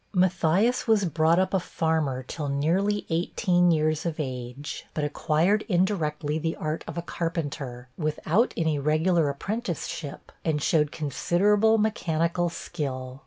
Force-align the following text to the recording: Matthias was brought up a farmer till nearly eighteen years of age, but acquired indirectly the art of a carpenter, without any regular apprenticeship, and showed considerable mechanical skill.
Matthias 0.15 0.87
was 0.87 1.05
brought 1.05 1.37
up 1.37 1.53
a 1.53 1.59
farmer 1.59 2.23
till 2.27 2.49
nearly 2.49 3.05
eighteen 3.11 3.69
years 3.69 4.03
of 4.03 4.19
age, 4.19 4.87
but 4.95 5.03
acquired 5.03 5.63
indirectly 5.69 6.39
the 6.39 6.55
art 6.55 6.83
of 6.87 6.97
a 6.97 7.03
carpenter, 7.03 7.87
without 7.99 8.51
any 8.57 8.79
regular 8.79 9.29
apprenticeship, 9.29 10.31
and 10.43 10.59
showed 10.59 10.91
considerable 10.91 11.77
mechanical 11.77 12.49
skill. 12.49 13.19